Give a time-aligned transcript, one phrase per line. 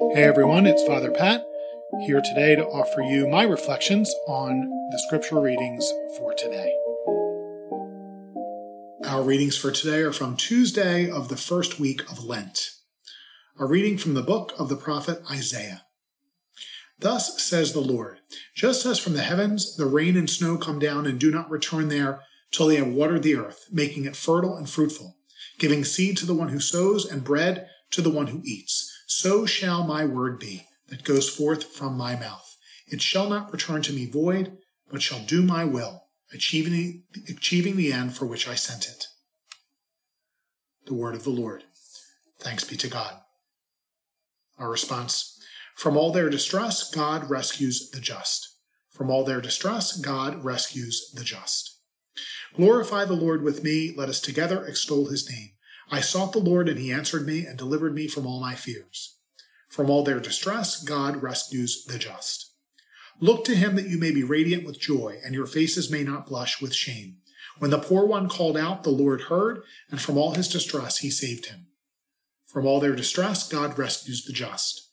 [0.00, 1.44] Hey everyone, it's Father Pat
[2.06, 4.60] here today to offer you my reflections on
[4.92, 6.72] the scripture readings for today.
[9.04, 12.70] Our readings for today are from Tuesday of the first week of Lent.
[13.58, 15.82] A reading from the book of the prophet Isaiah.
[16.96, 18.20] Thus says the Lord
[18.54, 21.88] Just as from the heavens the rain and snow come down and do not return
[21.88, 22.20] there
[22.52, 25.16] till they have watered the earth, making it fertile and fruitful,
[25.58, 28.77] giving seed to the one who sows and bread to the one who eats
[29.10, 32.56] so shall my word be that goes forth from my mouth.
[32.86, 34.58] It shall not return to me void,
[34.90, 39.06] but shall do my will, achieving the, achieving the end for which I sent it.
[40.84, 41.64] The word of the Lord.
[42.38, 43.14] Thanks be to God.
[44.58, 45.40] Our response
[45.74, 48.56] From all their distress, God rescues the just.
[48.90, 51.80] From all their distress, God rescues the just.
[52.56, 53.94] Glorify the Lord with me.
[53.96, 55.52] Let us together extol his name.
[55.90, 59.16] I sought the Lord, and he answered me and delivered me from all my fears.
[59.68, 62.52] From all their distress, God rescues the just.
[63.20, 66.26] Look to him that you may be radiant with joy, and your faces may not
[66.26, 67.18] blush with shame.
[67.58, 71.10] When the poor one called out, the Lord heard, and from all his distress he
[71.10, 71.66] saved him.
[72.46, 74.90] From all their distress, God rescues the just.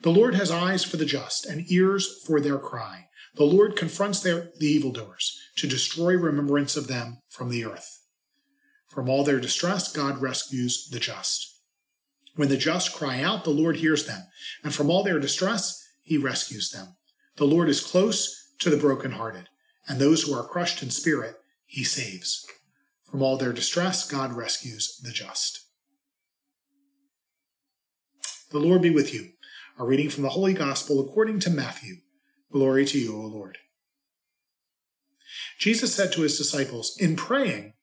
[0.00, 3.08] The Lord has eyes for the just, and ears for their cry.
[3.36, 8.03] The Lord confronts their, the evildoers, to destroy remembrance of them from the earth.
[8.94, 11.58] From all their distress, God rescues the just.
[12.36, 14.22] When the just cry out, the Lord hears them,
[14.62, 16.94] and from all their distress, he rescues them.
[17.36, 19.48] The Lord is close to the brokenhearted,
[19.88, 21.34] and those who are crushed in spirit,
[21.66, 22.46] he saves.
[23.10, 25.66] From all their distress, God rescues the just.
[28.52, 29.30] The Lord be with you.
[29.76, 31.96] A reading from the Holy Gospel according to Matthew.
[32.52, 33.58] Glory to you, O Lord.
[35.58, 37.73] Jesus said to his disciples, In praying,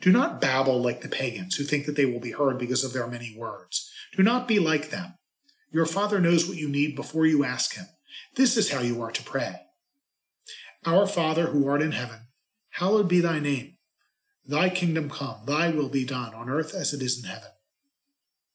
[0.00, 2.92] do not babble like the pagans who think that they will be heard because of
[2.92, 3.90] their many words.
[4.16, 5.14] Do not be like them.
[5.70, 7.86] Your Father knows what you need before you ask Him.
[8.36, 9.56] This is how you are to pray.
[10.86, 12.28] Our Father who art in heaven,
[12.70, 13.76] hallowed be thy name.
[14.46, 17.50] Thy kingdom come, thy will be done on earth as it is in heaven.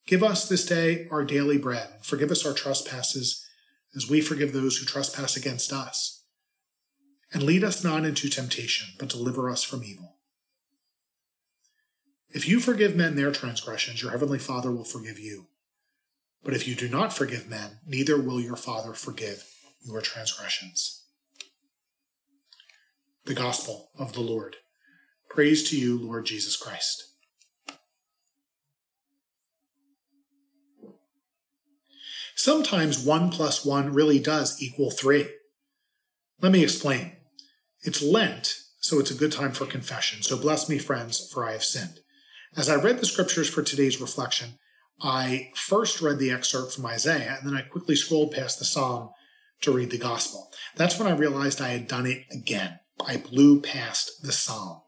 [0.08, 3.46] Give us this day our daily bread, and forgive us our trespasses
[3.96, 6.24] as we forgive those who trespass against us.
[7.32, 10.18] And lead us not into temptation, but deliver us from evil.
[12.34, 15.48] If you forgive men their transgressions, your heavenly Father will forgive you.
[16.44, 19.46] But if you do not forgive men, neither will your Father forgive
[19.86, 21.06] your transgressions.
[23.26, 24.58] The Gospel of the Lord.
[25.30, 27.06] Praise to you, Lord Jesus Christ.
[32.36, 35.28] Sometimes 1 plus 1 really does equal 3.
[36.42, 37.14] Let me explain.
[37.82, 40.24] It's Lent, so it's a good time for confession.
[40.24, 42.00] So bless me, friends, for I have sinned.
[42.56, 44.60] As I read the scriptures for today's reflection,
[45.02, 49.10] I first read the excerpt from Isaiah, and then I quickly scrolled past the psalm
[49.62, 50.52] to read the gospel.
[50.76, 52.80] That's when I realized I had done it again.
[53.06, 54.82] I blew past the psalm.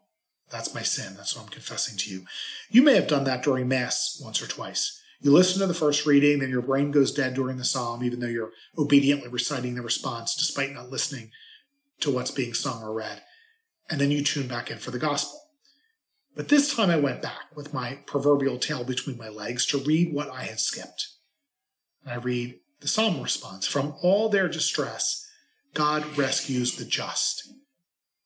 [0.48, 1.14] That's my sin.
[1.16, 2.24] That's what I'm confessing to you.
[2.70, 5.02] You may have done that during Mass once or twice.
[5.20, 8.20] You listen to the first reading, then your brain goes dead during the psalm, even
[8.20, 11.32] though you're obediently reciting the response despite not listening
[12.00, 13.22] to what's being sung or read.
[13.90, 15.45] And then you tune back in for the gospel.
[16.36, 20.12] But this time I went back with my proverbial tail between my legs to read
[20.12, 21.08] what I had skipped.
[22.04, 25.26] And I read the psalm response From all their distress,
[25.72, 27.48] God rescues the just.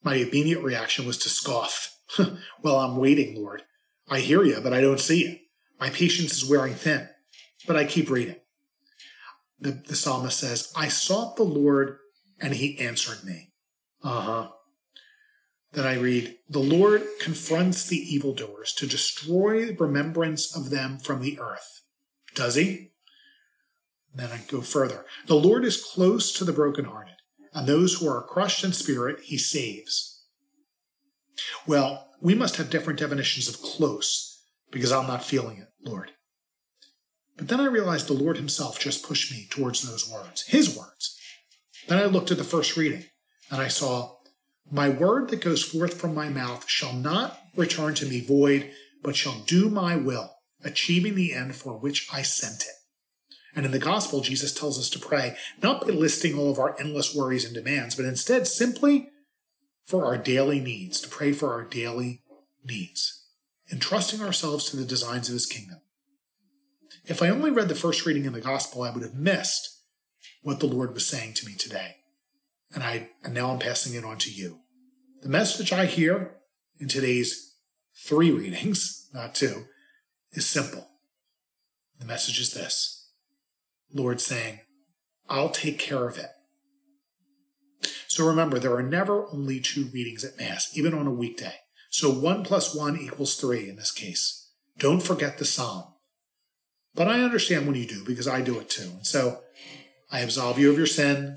[0.02, 1.96] My immediate reaction was to scoff.
[2.62, 3.62] well, I'm waiting, Lord.
[4.08, 5.40] I hear you, but I don't see it.
[5.78, 7.08] My patience is wearing thin,
[7.66, 8.36] but I keep reading.
[9.60, 11.98] The, the psalmist says, I sought the Lord
[12.40, 13.52] and he answered me.
[14.02, 14.48] Uh huh
[15.80, 21.40] that I read, the Lord confronts the evildoers to destroy remembrance of them from the
[21.40, 21.80] earth.
[22.34, 22.92] Does he?
[24.14, 25.06] Then I go further.
[25.26, 27.14] The Lord is close to the brokenhearted,
[27.54, 30.22] and those who are crushed in spirit, he saves.
[31.66, 36.10] Well, we must have different definitions of close because I'm not feeling it, Lord.
[37.38, 41.18] But then I realized the Lord himself just pushed me towards those words, his words.
[41.88, 43.04] Then I looked at the first reading
[43.50, 44.16] and I saw
[44.70, 48.70] my word that goes forth from my mouth shall not return to me void,
[49.02, 52.74] but shall do my will, achieving the end for which I sent it.
[53.54, 56.78] And in the gospel, Jesus tells us to pray not by listing all of our
[56.78, 59.08] endless worries and demands, but instead simply
[59.86, 62.22] for our daily needs, to pray for our daily
[62.64, 63.26] needs,
[63.72, 65.80] entrusting ourselves to the designs of his kingdom.
[67.06, 69.80] If I only read the first reading in the gospel, I would have missed
[70.42, 71.96] what the Lord was saying to me today
[72.74, 74.60] and I and now I'm passing it on to you.
[75.22, 76.36] The message I hear
[76.78, 77.54] in today's
[77.96, 79.64] three readings, not two,
[80.32, 80.88] is simple.
[81.98, 83.10] The message is this
[83.92, 84.60] Lord saying,
[85.28, 86.30] I'll take care of it.
[88.08, 91.54] So remember, there are never only two readings at Mass, even on a weekday.
[91.90, 94.50] So 1 plus 1 equals 3 in this case.
[94.78, 95.84] Don't forget the psalm.
[96.94, 98.90] But I understand when you do, because I do it too.
[98.90, 99.40] And so
[100.10, 101.36] I absolve you of your sin.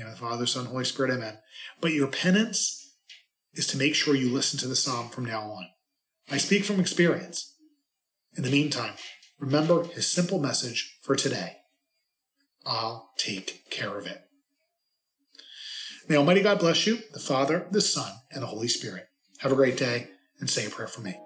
[0.00, 1.38] Name of the Father, Son, Holy Spirit, amen.
[1.80, 2.94] But your penance
[3.54, 5.68] is to make sure you listen to the psalm from now on.
[6.30, 7.54] I speak from experience.
[8.36, 8.94] In the meantime,
[9.38, 11.56] remember his simple message for today
[12.66, 14.22] I'll take care of it.
[16.08, 19.06] May Almighty God bless you, the Father, the Son, and the Holy Spirit.
[19.38, 20.08] Have a great day
[20.38, 21.18] and say a prayer for me.